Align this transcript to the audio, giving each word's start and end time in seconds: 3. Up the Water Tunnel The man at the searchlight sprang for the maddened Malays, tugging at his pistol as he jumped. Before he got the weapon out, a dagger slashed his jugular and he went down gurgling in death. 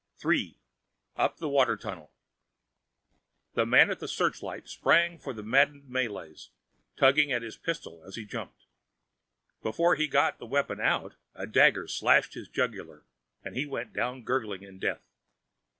3. 0.17 0.57
Up 1.15 1.37
the 1.37 1.47
Water 1.47 1.77
Tunnel 1.77 2.11
The 3.53 3.67
man 3.67 3.91
at 3.91 3.99
the 3.99 4.07
searchlight 4.07 4.67
sprang 4.67 5.19
for 5.19 5.31
the 5.31 5.43
maddened 5.43 5.87
Malays, 5.89 6.49
tugging 6.97 7.31
at 7.31 7.43
his 7.43 7.55
pistol 7.55 8.03
as 8.03 8.15
he 8.15 8.25
jumped. 8.25 8.65
Before 9.61 9.93
he 9.93 10.07
got 10.07 10.39
the 10.39 10.47
weapon 10.47 10.79
out, 10.79 11.17
a 11.35 11.45
dagger 11.45 11.87
slashed 11.87 12.33
his 12.33 12.47
jugular 12.47 13.05
and 13.43 13.55
he 13.55 13.67
went 13.67 13.93
down 13.93 14.23
gurgling 14.23 14.63
in 14.63 14.79
death. 14.79 15.03